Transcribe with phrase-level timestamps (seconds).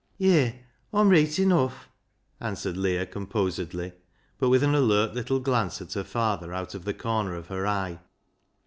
[0.17, 0.55] Yi,
[0.93, 1.87] Aw'm reet enuff,"
[2.39, 3.93] answered Leah, com posedly,
[4.39, 7.67] but with an alert little glance at her father out of the corner of her
[7.67, 7.99] eye.